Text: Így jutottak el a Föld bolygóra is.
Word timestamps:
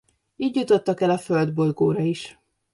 Így 0.35 0.55
jutottak 0.55 1.01
el 1.01 1.09
a 1.09 1.17
Föld 1.17 1.53
bolygóra 1.53 2.01
is. 2.01 2.39